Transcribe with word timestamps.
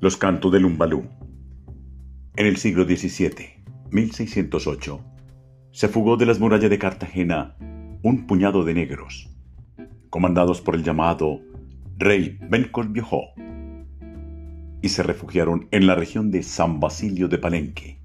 Los 0.00 0.16
cantos 0.16 0.52
del 0.52 0.64
Umbalú. 0.64 1.08
En 2.36 2.46
el 2.46 2.56
siglo 2.56 2.84
XVII, 2.84 3.64
1608, 3.90 5.00
se 5.72 5.88
fugó 5.88 6.16
de 6.16 6.24
las 6.24 6.38
murallas 6.38 6.70
de 6.70 6.78
Cartagena 6.78 7.56
un 8.04 8.28
puñado 8.28 8.62
de 8.62 8.74
negros, 8.74 9.28
comandados 10.08 10.60
por 10.60 10.76
el 10.76 10.84
llamado 10.84 11.40
rey 11.96 12.38
Viejo, 12.90 13.22
y 14.82 14.88
se 14.88 15.02
refugiaron 15.02 15.66
en 15.72 15.88
la 15.88 15.96
región 15.96 16.30
de 16.30 16.44
San 16.44 16.78
Basilio 16.78 17.26
de 17.26 17.38
Palenque. 17.38 18.00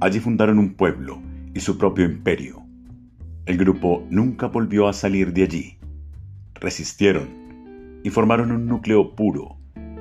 Allí 0.00 0.20
fundaron 0.20 0.58
un 0.58 0.74
pueblo 0.74 1.18
y 1.54 1.60
su 1.60 1.78
propio 1.78 2.04
imperio. 2.04 2.62
El 3.46 3.56
grupo 3.56 4.06
nunca 4.10 4.48
volvió 4.48 4.86
a 4.86 4.92
salir 4.92 5.32
de 5.32 5.44
allí. 5.44 5.78
Resistieron 6.56 8.00
y 8.04 8.10
formaron 8.10 8.52
un 8.52 8.66
núcleo 8.66 9.16
puro 9.16 9.56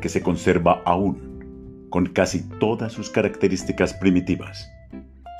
que 0.00 0.08
se 0.08 0.22
conserva 0.22 0.82
aún, 0.84 1.86
con 1.90 2.06
casi 2.06 2.48
todas 2.58 2.92
sus 2.92 3.10
características 3.10 3.94
primitivas, 3.94 4.70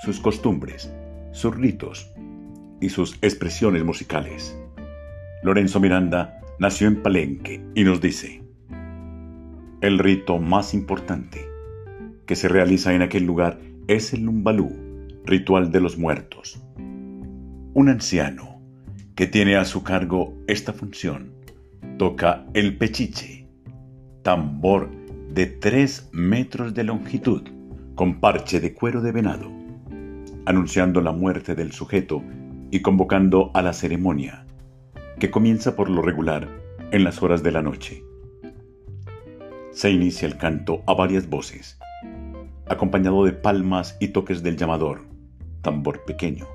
sus 0.04 0.20
costumbres, 0.20 0.92
sus 1.32 1.56
ritos 1.56 2.10
y 2.80 2.88
sus 2.88 3.18
expresiones 3.22 3.84
musicales. 3.84 4.58
Lorenzo 5.42 5.80
Miranda 5.80 6.40
nació 6.58 6.88
en 6.88 7.02
Palenque 7.02 7.60
y 7.74 7.84
nos 7.84 8.00
dice, 8.00 8.42
el 9.80 9.98
rito 9.98 10.38
más 10.38 10.74
importante 10.74 11.46
que 12.26 12.34
se 12.34 12.48
realiza 12.48 12.94
en 12.94 13.02
aquel 13.02 13.24
lugar 13.24 13.60
es 13.86 14.12
el 14.12 14.22
lumbalú, 14.22 14.76
ritual 15.24 15.70
de 15.70 15.80
los 15.80 15.98
muertos. 15.98 16.60
Un 16.76 17.88
anciano 17.88 18.60
que 19.14 19.26
tiene 19.26 19.56
a 19.56 19.64
su 19.64 19.82
cargo 19.82 20.36
esta 20.46 20.72
función 20.72 21.32
toca 21.96 22.46
el 22.54 22.76
pechiche 22.76 23.37
tambor 24.28 24.90
de 25.30 25.46
tres 25.46 26.10
metros 26.12 26.74
de 26.74 26.84
longitud 26.84 27.48
con 27.94 28.20
parche 28.20 28.60
de 28.60 28.74
cuero 28.74 29.00
de 29.00 29.10
venado, 29.10 29.50
anunciando 30.44 31.00
la 31.00 31.12
muerte 31.12 31.54
del 31.54 31.72
sujeto 31.72 32.22
y 32.70 32.82
convocando 32.82 33.50
a 33.54 33.62
la 33.62 33.72
ceremonia, 33.72 34.44
que 35.18 35.30
comienza 35.30 35.76
por 35.76 35.88
lo 35.88 36.02
regular 36.02 36.46
en 36.90 37.04
las 37.04 37.22
horas 37.22 37.42
de 37.42 37.52
la 37.52 37.62
noche. 37.62 38.04
Se 39.70 39.90
inicia 39.90 40.28
el 40.28 40.36
canto 40.36 40.82
a 40.86 40.92
varias 40.92 41.30
voces, 41.30 41.78
acompañado 42.68 43.24
de 43.24 43.32
palmas 43.32 43.96
y 43.98 44.08
toques 44.08 44.42
del 44.42 44.58
llamador, 44.58 45.06
tambor 45.62 46.04
pequeño. 46.04 46.46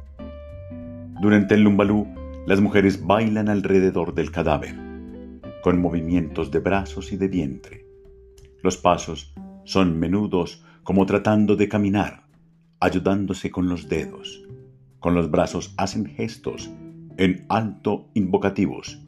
Durante 1.19 1.55
el 1.55 1.63
lumbalú, 1.63 2.05
las 2.45 2.61
mujeres 2.61 3.03
bailan 3.03 3.49
alrededor 3.49 4.13
del 4.13 4.29
cadáver 4.29 4.82
con 5.63 5.79
movimientos 5.79 6.51
de 6.51 6.59
brazos 6.59 7.13
y 7.13 7.17
de 7.17 7.29
vientre. 7.29 7.87
Los 8.61 8.77
pasos 8.77 9.33
son 9.63 9.97
menudos 9.97 10.61
como 10.83 11.05
tratando 11.05 11.55
de 11.55 11.69
caminar, 11.69 12.27
ayudándose 12.81 13.49
con 13.49 13.69
los 13.69 13.87
dedos. 13.87 14.43
Con 14.99 15.15
los 15.15 15.31
brazos 15.31 15.73
hacen 15.77 16.05
gestos 16.05 16.69
en 17.15 17.45
alto 17.47 18.09
invocativos 18.13 18.99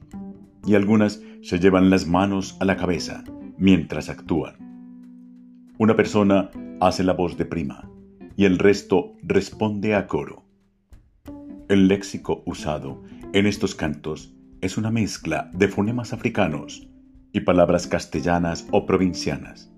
y 0.66 0.75
algunas 0.75 1.22
se 1.42 1.59
llevan 1.59 1.89
las 1.89 2.08
manos 2.08 2.56
a 2.62 2.66
la 2.66 2.78
cabeza 2.78 3.25
mientras 3.58 4.08
actúan. 4.08 4.56
Una 5.78 5.97
persona 5.97 6.52
hace 6.80 7.03
la 7.03 7.14
voz 7.14 7.36
de 7.38 7.44
prima 7.44 7.92
y 8.38 8.45
el 8.45 8.59
resto 8.59 9.17
responde 9.23 9.94
a 9.94 10.08
coro. 10.08 10.45
El 11.67 11.90
léxico 11.90 12.44
usado 12.45 13.03
en 13.34 13.45
estos 13.45 13.75
cantos 13.75 14.34
es 14.61 14.78
una 14.78 14.92
mezcla 14.92 15.50
de 15.53 15.67
fonemas 15.67 16.14
africanos 16.14 16.88
y 17.34 17.42
palabras 17.42 17.88
castellanas 17.88 18.67
o 18.72 18.86
provincianas. 18.86 19.72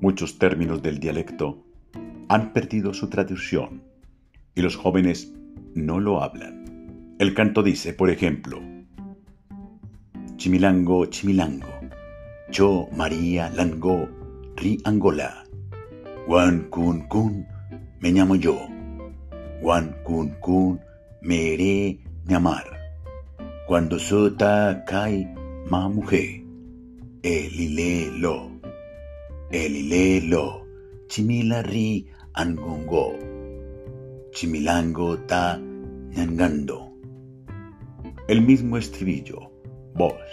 Muchos 0.00 0.38
términos 0.38 0.82
del 0.82 1.00
dialecto 1.00 1.64
han 2.28 2.52
perdido 2.52 2.94
su 2.94 3.08
traducción 3.08 3.82
y 4.54 4.62
los 4.62 4.76
jóvenes 4.76 5.32
no 5.74 5.98
lo 6.00 6.22
hablan. 6.22 7.16
El 7.18 7.34
canto 7.34 7.62
dice, 7.62 7.94
por 7.94 8.10
ejemplo, 8.10 8.60
Chimilango, 10.36 11.06
Chimilango, 11.06 11.66
Yo 12.50 12.88
María 12.96 13.50
Lango, 13.50 14.08
Ri 14.56 14.78
Angola, 14.84 15.44
Juan 16.26 16.68
Kun 16.70 17.08
Kun, 17.08 17.46
me 18.00 18.12
llamo 18.12 18.36
yo, 18.36 18.68
Juan 19.60 19.96
Kun 20.04 20.30
Kun, 20.40 20.80
me 21.22 21.36
iré 21.36 21.98
llamar. 22.24 22.77
Cuando 23.68 23.98
sota 23.98 24.82
kai 24.88 25.28
ma 25.68 25.90
mujer, 25.92 26.40
elilelo, 27.20 28.48
elilelo, 29.52 30.64
chimilari 31.06 32.08
angongo, 32.32 33.12
chimilango 34.32 35.18
ta 35.28 35.60
ñangando. 36.16 36.96
El 38.26 38.40
mismo 38.40 38.78
estribillo, 38.78 39.52
voz. 39.92 40.30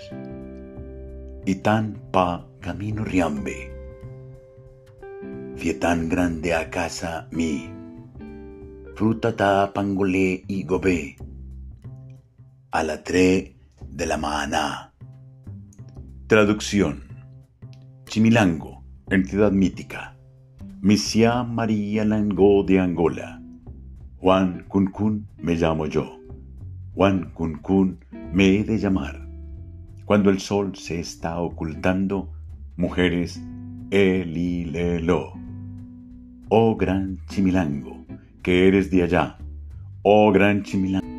Y 1.45 1.55
tan 1.55 1.99
pa 2.13 2.47
camino 2.61 3.03
riambe. 3.03 3.69
Fietan 5.57 6.07
grande 6.07 6.53
a 6.53 6.69
casa 6.69 7.27
mi. 7.31 7.69
Fruta 8.95 9.35
ta 9.35 9.73
pangole 9.73 10.41
y 10.47 10.63
gobe 10.63 11.17
a 12.75 12.83
la 12.83 13.01
tre 13.01 13.55
de 13.89 14.05
la 14.05 14.17
maná. 14.17 14.93
Traducción. 16.27 17.03
Chimilango, 18.05 18.83
entidad 19.09 19.53
mítica. 19.53 20.17
Misia 20.81 21.43
María 21.43 22.03
Lango 22.03 22.65
de 22.65 22.81
Angola. 22.81 23.41
Juan 24.17 24.65
Cuncún 24.67 25.25
me 25.37 25.55
llamo 25.55 25.85
yo. 25.85 26.19
Juan 26.93 27.31
Cuncún 27.33 27.99
me 28.33 28.57
he 28.57 28.65
de 28.65 28.77
llamar. 28.77 29.25
Cuando 30.03 30.29
el 30.29 30.41
sol 30.41 30.75
se 30.75 30.99
está 30.99 31.39
ocultando, 31.39 32.33
mujeres, 32.75 33.41
elilelo. 33.89 35.31
Oh 36.49 36.75
gran 36.75 37.19
chimilango, 37.29 38.05
que 38.43 38.67
eres 38.67 38.91
de 38.91 39.03
allá. 39.03 39.37
Oh 40.01 40.29
gran 40.33 40.61
chimilango 40.63 41.14